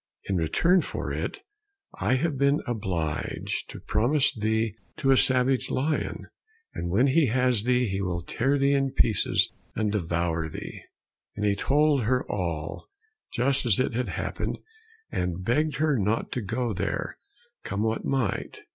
In 0.27 0.35
return 0.35 0.81
for 0.81 1.13
it, 1.13 1.41
I 1.99 2.15
have 2.15 2.35
been 2.35 2.61
obliged 2.65 3.69
to 3.69 3.79
promise 3.79 4.33
thee 4.33 4.73
to 4.97 5.11
a 5.11 5.15
savage 5.15 5.69
lion, 5.69 6.25
and 6.73 6.89
when 6.89 7.05
he 7.05 7.27
has 7.27 7.65
thee 7.65 7.87
he 7.87 8.01
will 8.01 8.23
tear 8.23 8.57
thee 8.57 8.73
in 8.73 8.93
pieces 8.93 9.51
and 9.75 9.91
devour 9.91 10.49
thee," 10.49 10.81
and 11.35 11.45
he 11.45 11.53
told 11.53 12.01
her 12.05 12.25
all, 12.27 12.87
just 13.31 13.63
as 13.67 13.79
it 13.79 13.93
had 13.93 14.07
happened, 14.07 14.57
and 15.11 15.43
begged 15.45 15.75
her 15.75 15.99
not 15.99 16.31
to 16.31 16.41
go 16.41 16.73
there, 16.73 17.19
come 17.63 17.83
what 17.83 18.03
might. 18.03 18.61